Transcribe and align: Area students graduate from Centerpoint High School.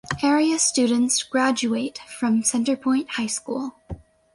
Area 0.23 0.57
students 0.57 1.21
graduate 1.21 1.99
from 2.19 2.41
Centerpoint 2.41 3.07
High 3.09 3.27
School. 3.27 3.75